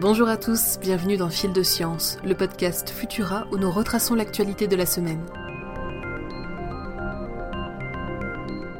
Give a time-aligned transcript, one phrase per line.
[0.00, 4.68] Bonjour à tous, bienvenue dans Fil de Science, le podcast Futura où nous retraçons l'actualité
[4.68, 5.26] de la semaine.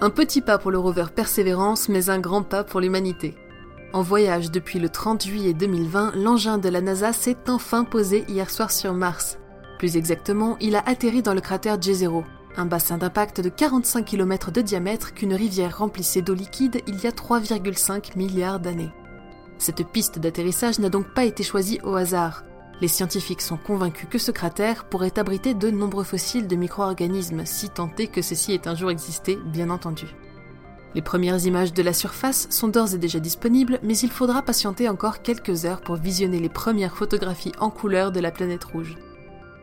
[0.00, 3.34] Un petit pas pour le rover Persévérance, mais un grand pas pour l'humanité.
[3.92, 8.48] En voyage depuis le 30 juillet 2020, l'engin de la NASA s'est enfin posé hier
[8.48, 9.40] soir sur Mars.
[9.80, 12.22] Plus exactement, il a atterri dans le cratère Jezero,
[12.56, 17.08] un bassin d'impact de 45 km de diamètre qu'une rivière remplissait d'eau liquide il y
[17.08, 18.92] a 3,5 milliards d'années.
[19.58, 22.44] Cette piste d'atterrissage n'a donc pas été choisie au hasard.
[22.80, 27.68] Les scientifiques sont convaincus que ce cratère pourrait abriter de nombreux fossiles de micro-organismes, si
[27.68, 30.06] tant est que ceci ait un jour existé, bien entendu.
[30.94, 34.88] Les premières images de la surface sont d'ores et déjà disponibles, mais il faudra patienter
[34.88, 38.96] encore quelques heures pour visionner les premières photographies en couleur de la planète rouge.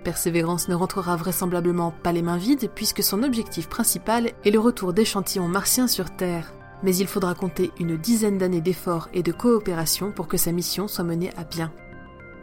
[0.04, 4.93] Persévérance ne rentrera vraisemblablement pas les mains vides puisque son objectif principal est le retour
[4.93, 10.12] d'échantillons martiens sur Terre, mais il faudra compter une dizaine d'années d'efforts et de coopération
[10.12, 11.71] pour que sa mission soit menée à bien.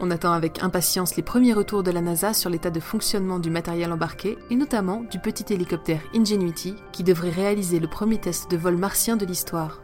[0.00, 3.50] On attend avec impatience les premiers retours de la NASA sur l'état de fonctionnement du
[3.50, 8.56] matériel embarqué et notamment du petit hélicoptère Ingenuity qui devrait réaliser le premier test de
[8.56, 9.80] vol martien de l'histoire.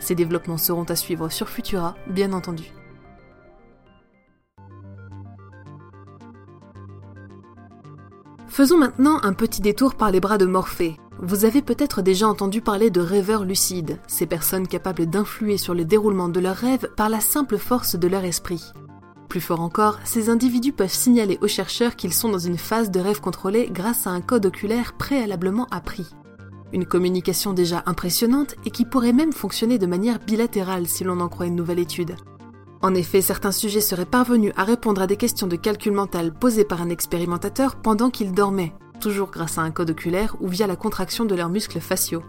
[0.00, 2.72] Ces développements seront à suivre sur Futura, bien entendu.
[8.48, 10.96] Faisons maintenant un petit détour par les bras de Morphée.
[11.24, 15.84] Vous avez peut-être déjà entendu parler de rêveurs lucides, ces personnes capables d'influer sur le
[15.84, 18.72] déroulement de leurs rêves par la simple force de leur esprit.
[19.28, 22.98] Plus fort encore, ces individus peuvent signaler aux chercheurs qu'ils sont dans une phase de
[22.98, 26.08] rêve contrôlé grâce à un code oculaire préalablement appris.
[26.72, 31.28] Une communication déjà impressionnante et qui pourrait même fonctionner de manière bilatérale si l'on en
[31.28, 32.16] croit une nouvelle étude.
[32.82, 36.64] En effet, certains sujets seraient parvenus à répondre à des questions de calcul mental posées
[36.64, 40.76] par un expérimentateur pendant qu'ils dormaient, toujours grâce à un code oculaire ou via la
[40.76, 42.22] contraction de leurs muscles faciaux.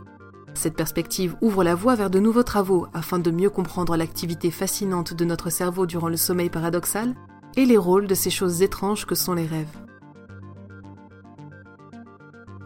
[0.56, 5.14] Cette perspective ouvre la voie vers de nouveaux travaux afin de mieux comprendre l'activité fascinante
[5.14, 7.16] de notre cerveau durant le sommeil paradoxal
[7.56, 9.78] et les rôles de ces choses étranges que sont les rêves.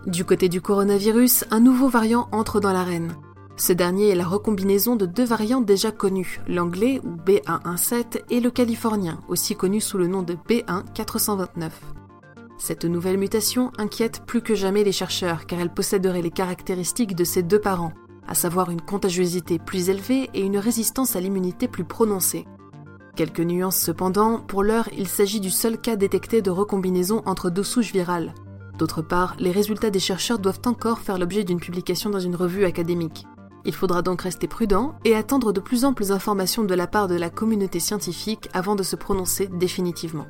[0.06, 3.14] Du côté du coronavirus, un nouveau variant entre dans l'arène.
[3.58, 8.52] Ce dernier est la recombinaison de deux variants déjà connus, l'anglais ou B117 et le
[8.52, 11.72] californien, aussi connu sous le nom de B1429.
[12.58, 17.24] Cette nouvelle mutation inquiète plus que jamais les chercheurs car elle posséderait les caractéristiques de
[17.24, 17.94] ses deux parents,
[18.28, 22.46] à savoir une contagiosité plus élevée et une résistance à l'immunité plus prononcée.
[23.16, 27.64] Quelques nuances cependant, pour l'heure il s'agit du seul cas détecté de recombinaison entre deux
[27.64, 28.34] souches virales.
[28.78, 32.66] D'autre part, les résultats des chercheurs doivent encore faire l'objet d'une publication dans une revue
[32.66, 33.26] académique.
[33.66, 37.16] Il faudra donc rester prudent et attendre de plus amples informations de la part de
[37.16, 40.26] la communauté scientifique avant de se prononcer définitivement.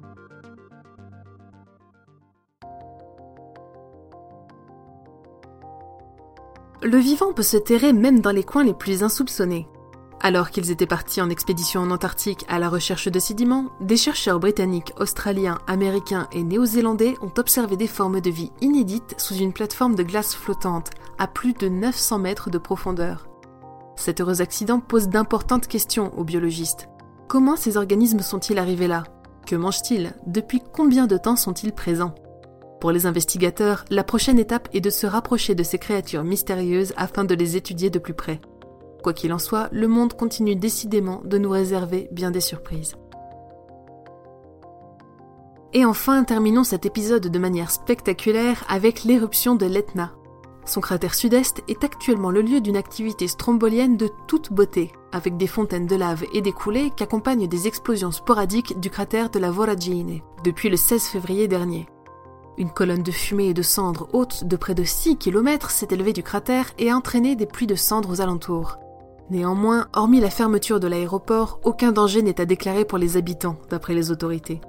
[6.84, 9.68] Le vivant peut se terrer même dans les coins les plus insoupçonnés.
[10.20, 14.40] Alors qu'ils étaient partis en expédition en Antarctique à la recherche de sédiments, des chercheurs
[14.40, 19.96] britanniques, australiens, américains et néo-zélandais ont observé des formes de vie inédites sous une plateforme
[19.96, 23.28] de glace flottante à plus de 900 mètres de profondeur.
[23.96, 26.90] Cet heureux accident pose d'importantes questions aux biologistes.
[27.28, 29.04] Comment ces organismes sont-ils arrivés là?
[29.48, 30.14] Que mangent-ils?
[30.28, 32.14] Depuis combien de temps sont-ils présents?
[32.80, 37.24] Pour les investigateurs, la prochaine étape est de se rapprocher de ces créatures mystérieuses afin
[37.24, 38.40] de les étudier de plus près.
[39.04, 42.96] Quoi qu'il en soit, le monde continue décidément de nous réserver bien des surprises.
[45.74, 50.14] Et enfin, terminons cet épisode de manière spectaculaire avec l'éruption de l'Etna,
[50.68, 55.48] son cratère sud-est est actuellement le lieu d'une activité strombolienne de toute beauté, avec des
[55.48, 59.50] fontaines de lave et des coulées qui accompagnent des explosions sporadiques du cratère de la
[59.50, 61.88] Voragine depuis le 16 février dernier.
[62.58, 66.14] Une colonne de fumée et de cendres haute de près de 6 km s'est élevée
[66.14, 68.80] du cratère et a entraîné des pluies de cendres aux alentours.
[69.30, 73.94] Néanmoins, hormis la fermeture de l'aéroport, aucun danger n'est à déclarer pour les habitants, d'après
[73.94, 74.60] les autorités.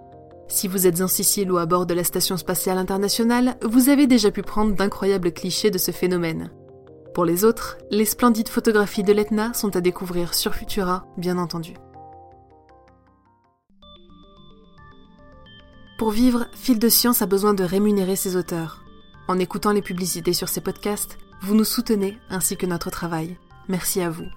[0.48, 4.06] Si vous êtes en Sicile ou à bord de la Station spatiale internationale, vous avez
[4.06, 6.50] déjà pu prendre d'incroyables clichés de ce phénomène.
[7.14, 11.74] Pour les autres, les splendides photographies de l'Etna sont à découvrir sur Futura, bien entendu.
[15.98, 18.84] Pour vivre, Fil de Science a besoin de rémunérer ses auteurs.
[19.26, 23.36] En écoutant les publicités sur ces podcasts, vous nous soutenez ainsi que notre travail.
[23.66, 24.28] Merci à vous.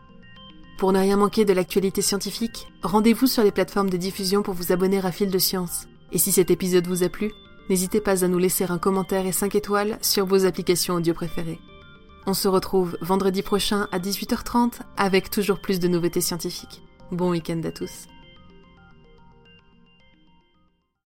[0.79, 4.71] Pour ne rien manquer de l'actualité scientifique, rendez-vous sur les plateformes de diffusion pour vous
[4.71, 5.87] abonner à Fil de Science.
[6.11, 7.31] Et si cet épisode vous a plu,
[7.69, 11.59] n'hésitez pas à nous laisser un commentaire et 5 étoiles sur vos applications audio préférées.
[12.25, 16.81] On se retrouve vendredi prochain à 18h30 avec toujours plus de nouveautés scientifiques.
[17.11, 18.07] Bon week-end à tous.